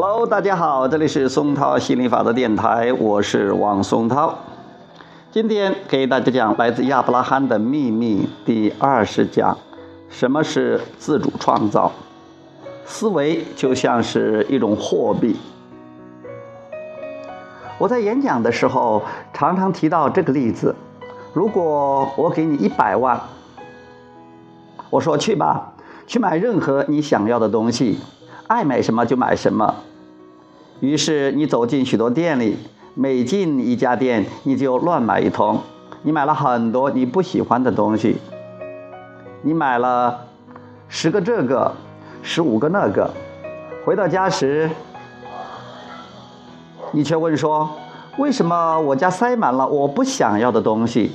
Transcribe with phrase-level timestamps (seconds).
[0.00, 4.32] Hello，大家好，这里是松涛心理法则电台，我是王松涛。
[5.32, 9.58] 今天给大家讲来自亚伯拉罕的秘密第二十讲：
[10.08, 11.90] 什么是自主创造？
[12.86, 15.36] 思维就像是一种货币。
[17.76, 20.72] 我在演讲的时候常常提到这个例子：
[21.32, 23.20] 如果我给你一百万，
[24.90, 25.72] 我说去吧，
[26.06, 27.98] 去买任何你想要的东西。
[28.46, 29.74] 爱买什么就买什么，
[30.80, 32.56] 于是你走进许多店里，
[32.94, 35.58] 每进一家店你就乱买一通，
[36.02, 38.16] 你买了很多你不喜欢的东西，
[39.42, 40.26] 你买了
[40.88, 41.72] 十个这个，
[42.22, 43.10] 十五个那个，
[43.84, 44.70] 回到家时，
[46.92, 47.68] 你却问说：
[48.18, 51.10] 为什么我家塞满了我不想要的东西？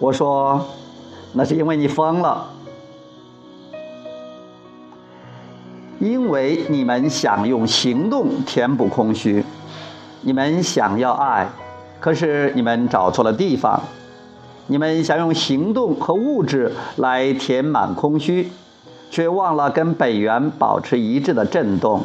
[0.00, 0.60] 我说，
[1.34, 2.57] 那是因为你疯了。
[5.98, 9.44] 因为你们想用行动填补空虚，
[10.22, 11.48] 你们想要爱，
[11.98, 13.80] 可是你们找错了地方。
[14.68, 18.52] 你们想用行动和物质来填满空虚，
[19.10, 22.02] 却忘了跟本源保持一致的震动。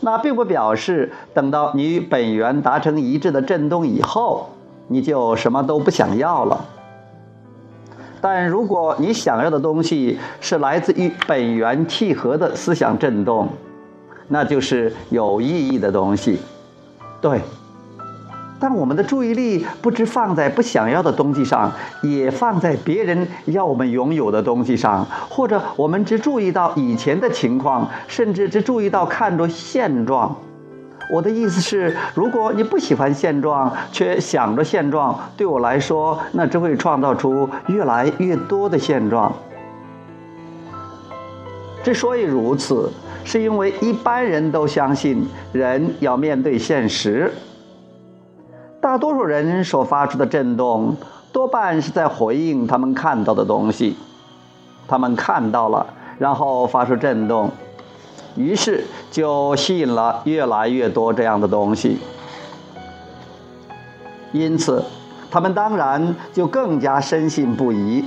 [0.00, 4.50] 那并不表示等到你与本源达成一致的震动以后，
[4.88, 6.64] 你就什么都不想要了。
[8.22, 13.48] 但如果你想要的东西是来自于本源契合的思想振动，
[14.28, 16.38] 那就是有意义的东西。
[17.20, 17.40] 对，
[18.60, 30.32] 但我们的注意力不只放在不想要的东西上，也放在别人要我们拥有的东西上，或者我们只注意到以前的情况，甚至只注意到看着现状。
[31.12, 39.30] 我的意思是，如果你不喜欢现状，却想着现状，对我来说，那只会创造出越来越多的现状。
[41.82, 42.90] 之所以如此，
[43.24, 47.30] 是因为一般人都相信人要面对现实。
[48.80, 50.96] 大多数人所发出的震动，
[51.30, 53.98] 多半是在回应他们看到的东西。
[54.88, 55.86] 他们看到了，
[56.18, 57.50] 然后发出震动。
[58.36, 61.98] 于是就吸引了越来越多这样的东西，
[64.32, 64.82] 因此，
[65.30, 68.04] 他们当然就更加深信不疑。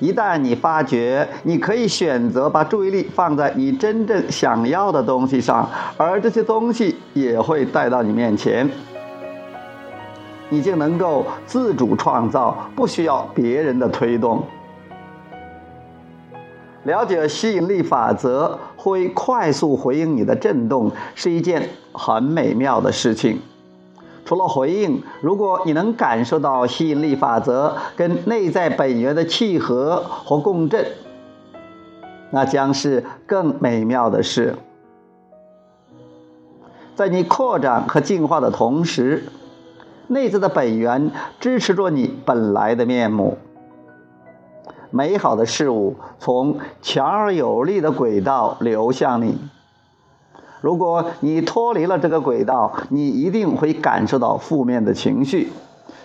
[0.00, 8.70] 一旦你发觉你可以选择把注意力放在你真正想要的东西上，而这些东西也会带到你面前，
[10.48, 14.42] 你就能够自主创造，不需要别人的推动。
[16.88, 23.40] 了解吸引力法则会快速回应你的震动，是一件很美妙的事情。
[24.24, 30.86] 除了回应，如果你能感受到吸引力法则跟内在本源的契合和共振，
[32.30, 34.56] 那将是更美妙的事。
[36.94, 39.24] 在你扩展和进化的同时，
[40.06, 43.36] 内在的本源支持着你本来的面目。
[44.90, 49.38] 美好的事物从强而有力的轨道流向你。
[50.60, 55.52] 如果你脱离了这个轨道，你一定会感受到负面的情绪。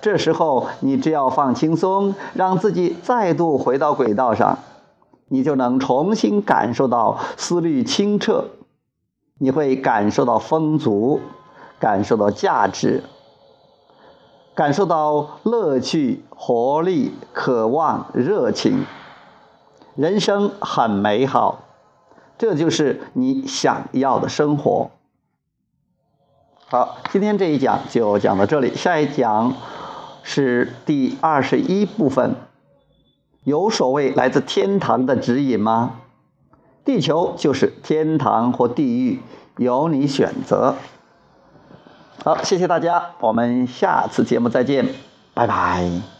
[0.00, 4.58] 这时候，你只要放轻松，让自己再度回到轨道上，
[5.28, 8.44] 你就能重新感受到思虑清澈。
[9.38, 11.20] 你会感受到丰足，
[11.78, 13.02] 感受到价值。
[14.58, 18.86] 感受到乐趣、活力、渴望、热情，
[19.94, 21.60] 人生很美好，
[22.38, 24.90] 这就是你想要的生活。
[26.66, 29.54] 好，今天这一讲就讲到这里，下一讲
[30.24, 32.34] 是第二十一部分。
[33.44, 36.00] 有所谓来自天堂的指引吗？
[36.84, 39.20] 地球就是天堂或地狱，
[39.58, 40.74] 由你选择。
[42.24, 44.84] 好，谢谢大家，我们下次节目再见，
[45.34, 46.17] 拜拜。